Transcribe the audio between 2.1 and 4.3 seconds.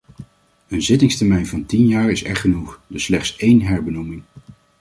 echt genoeg, dus slechts één herbenoeming.